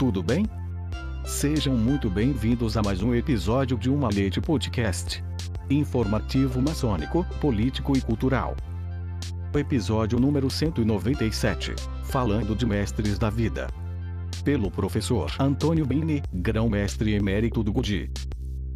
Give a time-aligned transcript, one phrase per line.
[0.00, 0.46] Tudo bem?
[1.26, 5.22] Sejam muito bem-vindos a mais um episódio de Uma Leite Podcast.
[5.68, 8.56] Informativo maçônico, político e cultural.
[9.54, 11.74] Episódio número 197.
[12.04, 13.68] Falando de mestres da vida.
[14.42, 18.10] Pelo professor Antônio Bini, grão-mestre emérito do Gudi.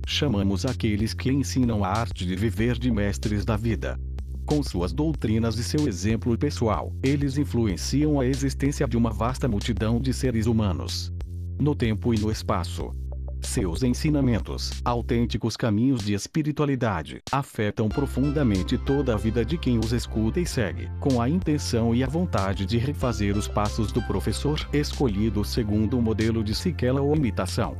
[0.06, 3.98] Chamamos aqueles que ensinam a arte de viver de mestres da vida.
[4.46, 9.98] Com suas doutrinas e seu exemplo pessoal, eles influenciam a existência de uma vasta multidão
[9.98, 11.10] de seres humanos.
[11.58, 12.94] No tempo e no espaço.
[13.40, 20.40] Seus ensinamentos, autênticos caminhos de espiritualidade, afetam profundamente toda a vida de quem os escuta
[20.40, 25.42] e segue, com a intenção e a vontade de refazer os passos do professor escolhido
[25.44, 27.76] segundo o modelo de Siquela ou imitação.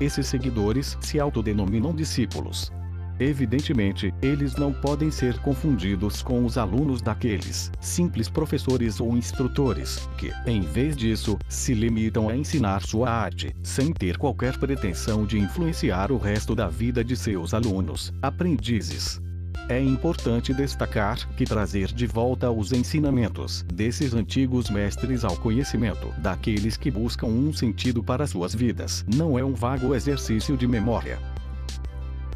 [0.00, 2.70] Esses seguidores se autodenominam discípulos,
[3.18, 10.32] Evidentemente, eles não podem ser confundidos com os alunos daqueles simples professores ou instrutores, que,
[10.46, 16.10] em vez disso, se limitam a ensinar sua arte, sem ter qualquer pretensão de influenciar
[16.10, 19.22] o resto da vida de seus alunos, aprendizes.
[19.68, 26.76] É importante destacar que trazer de volta os ensinamentos desses antigos mestres ao conhecimento daqueles
[26.76, 31.18] que buscam um sentido para suas vidas não é um vago exercício de memória,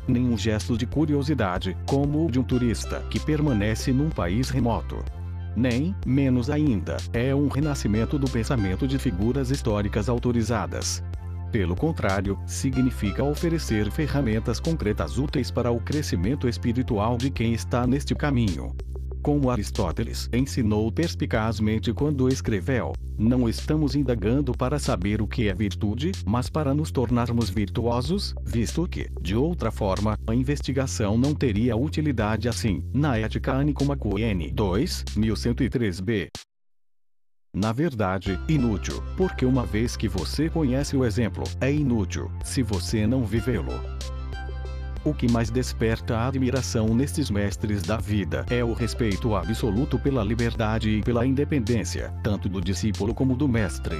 [0.09, 5.05] nenhum gesto de curiosidade, como o de um turista que permanece num país remoto.
[5.55, 11.03] Nem, menos ainda, é um renascimento do pensamento de figuras históricas autorizadas.
[11.50, 18.15] Pelo contrário, significa oferecer ferramentas concretas úteis para o crescimento espiritual de quem está neste
[18.15, 18.75] caminho
[19.29, 26.12] como Aristóteles ensinou perspicazmente quando escreveu: Não estamos indagando para saber o que é virtude,
[26.25, 32.49] mas para nos tornarmos virtuosos, visto que, de outra forma, a investigação não teria utilidade
[32.49, 32.83] assim.
[32.91, 36.28] Na Ética Anicomacoene 2, 1103b.
[37.55, 43.06] Na verdade, inútil, porque uma vez que você conhece o exemplo, é inútil, se você
[43.06, 43.78] não vivê-lo.
[45.08, 50.22] O que mais desperta a admiração nestes mestres da vida é o respeito absoluto pela
[50.22, 53.96] liberdade e pela independência, tanto do discípulo como do mestre.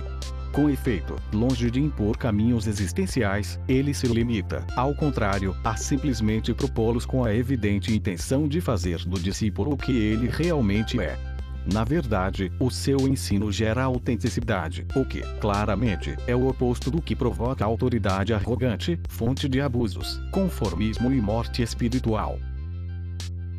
[0.53, 7.07] Com efeito, longe de impor caminhos existenciais, ele se limita, ao contrário, a simplesmente propô-los
[7.07, 11.28] com a evidente intenção de fazer do discípulo o que ele realmente é.
[11.71, 17.15] Na verdade, o seu ensino gera autenticidade, o que, claramente, é o oposto do que
[17.15, 22.39] provoca autoridade arrogante, fonte de abusos, conformismo e morte espiritual.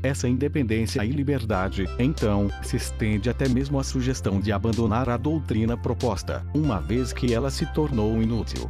[0.02, 5.78] Essa independência e liberdade, então, se estende até mesmo à sugestão de abandonar a doutrina
[5.78, 8.68] proposta, uma vez que ela se tornou inútil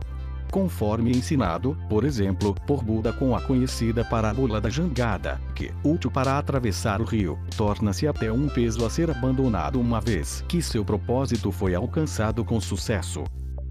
[0.51, 6.37] conforme ensinado, por exemplo, por Buda com a conhecida parábola da jangada, que, útil para
[6.37, 11.51] atravessar o rio, torna-se até um peso a ser abandonado uma vez que seu propósito
[11.51, 13.23] foi alcançado com sucesso.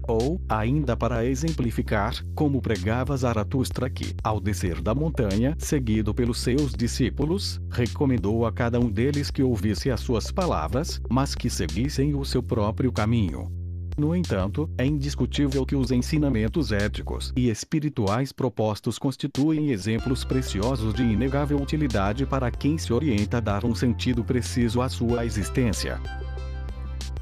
[0.07, 6.73] Ou, ainda para exemplificar, como pregava Zaratustra que, ao descer da montanha, seguido pelos seus
[6.73, 12.25] discípulos, recomendou a cada um deles que ouvisse as suas palavras, mas que seguissem o
[12.25, 13.58] seu próprio caminho.
[13.99, 21.03] No entanto, é indiscutível que os ensinamentos éticos e espirituais propostos constituem exemplos preciosos de
[21.03, 25.99] inegável utilidade para quem se orienta a dar um sentido preciso à sua existência.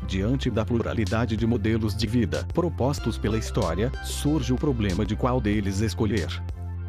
[0.08, 5.42] Diante da pluralidade de modelos de vida propostos pela história, surge o problema de qual
[5.42, 6.28] deles escolher.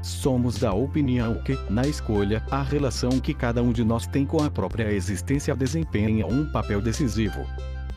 [0.03, 4.43] Somos da opinião que, na escolha, a relação que cada um de nós tem com
[4.44, 7.47] a própria existência desempenha um papel decisivo.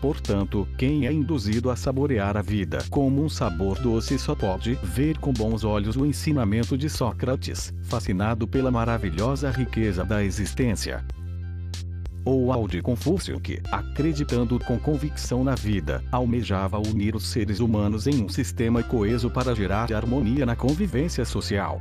[0.02, 5.20] Portanto, quem é induzido a saborear a vida como um sabor doce só pode ver
[5.20, 11.06] com bons olhos o ensinamento de Sócrates, fascinado pela maravilhosa riqueza da existência.
[12.26, 18.08] Ou ao de Confúcio que, acreditando com convicção na vida, almejava unir os seres humanos
[18.08, 21.80] em um sistema coeso para gerar harmonia na convivência social.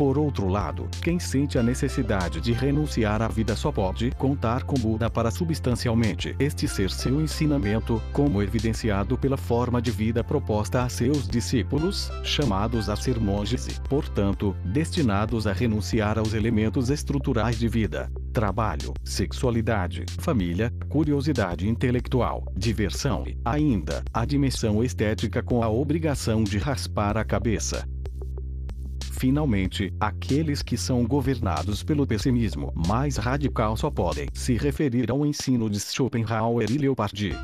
[0.00, 4.72] Por outro lado, quem sente a necessidade de renunciar à vida só pode contar com
[4.72, 10.88] Buda para substancialmente este ser seu ensinamento, como evidenciado pela forma de vida proposta a
[10.88, 17.68] seus discípulos, chamados a ser monges e, portanto, destinados a renunciar aos elementos estruturais de
[17.68, 26.44] vida trabalho, sexualidade, família, curiosidade intelectual, diversão e, ainda, a dimensão estética com a obrigação
[26.44, 27.86] de raspar a cabeça.
[29.20, 35.68] Finalmente, aqueles que são governados pelo pessimismo mais radical só podem se referir ao ensino
[35.68, 37.36] de Schopenhauer e Leopardi.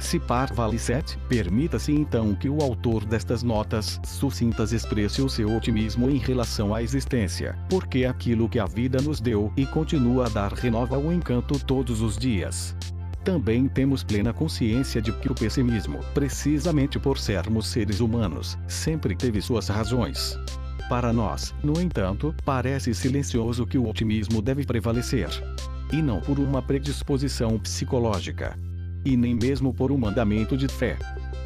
[0.00, 5.56] Se par vale 7, permita-se então que o autor destas notas sucintas expresse o seu
[5.56, 10.28] otimismo em relação à existência, porque aquilo que a vida nos deu e continua a
[10.28, 12.74] dar renova o encanto todos os dias.
[13.22, 19.40] também temos plena consciência de que o pessimismo, precisamente por sermos seres humanos, sempre teve
[19.40, 20.36] suas razões.
[20.88, 25.28] Para nós, no entanto, parece silencioso que o otimismo deve prevalecer.
[25.92, 28.58] E não por uma predisposição psicológica.
[29.04, 30.96] E nem mesmo por um mandamento de fé.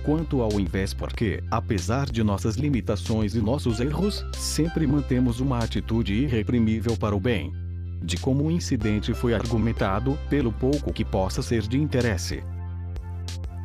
[0.04, 6.12] Quanto ao invés porque, apesar de nossas limitações e nossos erros, sempre mantemos uma atitude
[6.12, 7.64] irreprimível para o bem
[8.04, 12.44] de como o incidente foi argumentado, pelo pouco que possa ser de interesse.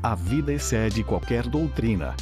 [0.02, 2.16] A vida excede qualquer doutrina.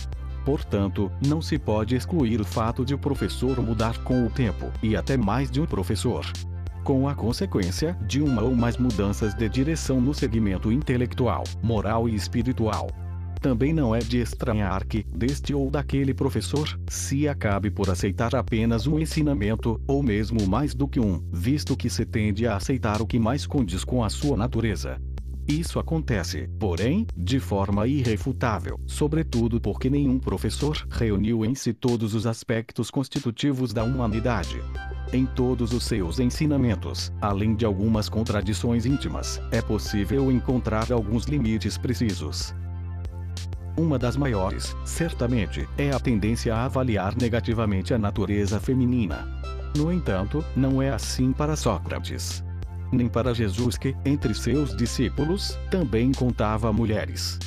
[0.48, 4.96] Portanto, não se pode excluir o fato de o professor mudar com o tempo, e
[4.96, 6.26] até mais de um professor.
[6.86, 12.16] Com a consequência de uma ou mais mudanças de direção no segmento intelectual, moral e
[12.16, 12.88] espiritual.
[13.42, 18.88] Também não é de estranhar que, deste ou daquele professor, se acabe por aceitar apenas
[18.88, 23.06] um ensinamento, ou mesmo mais do que um, visto que se tende a aceitar o
[23.06, 24.98] que mais condiz com a sua natureza.
[25.48, 32.28] Isso acontece, porém, de forma irrefutável, sobretudo porque nenhum professor reuniu em si todos os
[32.28, 34.62] aspectos constitutivos da humanidade.
[35.14, 41.78] Em todos os seus ensinamentos, além de algumas contradições íntimas, é possível encontrar alguns limites
[41.78, 42.54] precisos.
[43.78, 49.26] Uma das maiores, certamente, é a tendência a avaliar negativamente a natureza feminina.
[49.78, 52.44] No entanto, não é assim para Sócrates.
[52.92, 57.38] Nem para Jesus que, entre seus discípulos, também contava mulheres.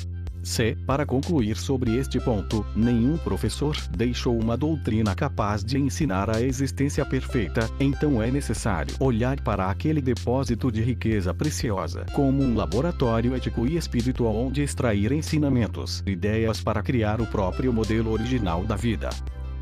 [0.43, 0.75] C.
[0.87, 7.05] Para concluir sobre este ponto, nenhum professor deixou uma doutrina capaz de ensinar a existência
[7.05, 13.67] perfeita, então é necessário olhar para aquele depósito de riqueza preciosa como um laboratório ético
[13.67, 19.09] e espiritual onde extrair ensinamentos, ideias para criar o próprio modelo original da vida.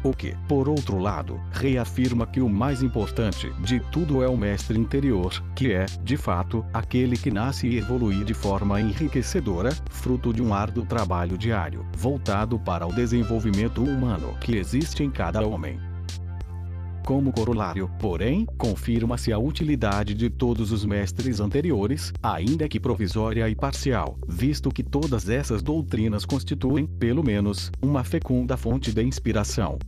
[0.03, 4.79] O que, por outro lado, reafirma que o mais importante de tudo é o mestre
[4.79, 10.41] interior, que é, de fato, aquele que nasce e evolui de forma enriquecedora, fruto de
[10.41, 15.88] um árduo trabalho diário, voltado para o desenvolvimento humano que existe em cada homem.
[17.09, 23.55] Como corolário, porém, confirma-se a utilidade de todos os mestres anteriores, ainda que provisória e
[23.55, 29.79] parcial, visto que todas essas doutrinas constituem, pelo menos, uma fecunda fonte de inspiração.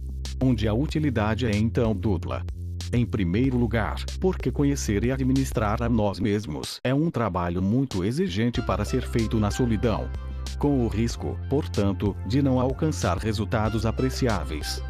[0.41, 2.43] Onde a utilidade é então dupla.
[2.91, 8.63] Em primeiro lugar, porque conhecer e administrar a nós mesmos é um trabalho muito exigente
[8.63, 10.09] para ser feito na solidão.
[10.57, 14.81] Com o risco, portanto, de não alcançar resultados apreciáveis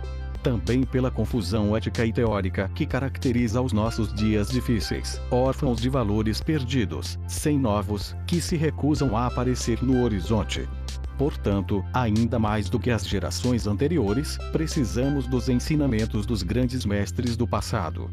[0.42, 6.42] também pela confusão ética e teórica que caracteriza os nossos dias difíceis, órfãos de valores
[6.42, 10.68] perdidos, sem novos, que se recusam a aparecer no horizonte.
[11.18, 17.48] Portanto, ainda mais do que as gerações anteriores, precisamos dos ensinamentos dos grandes mestres do
[17.48, 18.10] passado.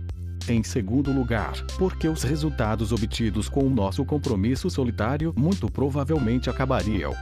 [0.46, 7.14] Em segundo lugar, porque os resultados obtidos com o nosso compromisso solitário muito provavelmente acabariam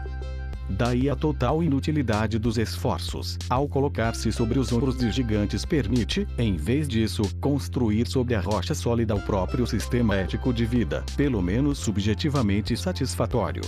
[0.68, 6.56] Daí a total inutilidade dos esforços, ao colocar-se sobre os ombros de gigantes permite, em
[6.56, 11.78] vez disso, construir sobre a rocha sólida o próprio sistema ético de vida, pelo menos
[11.78, 13.62] subjetivamente satisfatório.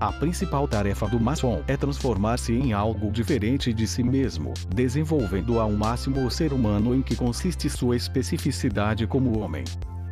[0.00, 5.72] A principal tarefa do maçom é transformar-se em algo diferente de si mesmo, desenvolvendo ao
[5.72, 9.64] máximo o ser humano em que consiste sua especificidade como homem.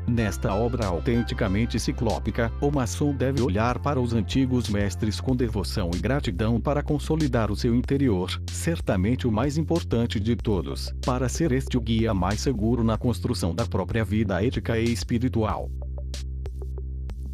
[0.08, 5.98] Nesta obra autenticamente ciclópica, o maçom deve olhar para os antigos mestres com devoção e
[5.98, 11.76] gratidão para consolidar o seu interior, certamente o mais importante de todos, para ser este
[11.76, 15.68] o guia mais seguro na construção da própria vida ética e espiritual.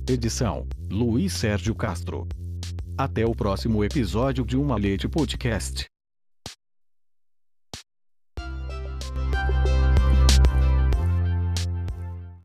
[0.08, 2.26] Edição: Luiz Sérgio Castro.
[2.96, 5.91] Até o próximo episódio de Uma Leite Podcast.